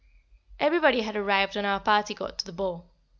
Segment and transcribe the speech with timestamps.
[0.59, 2.87] Everybody had arrived when our party got to the ball.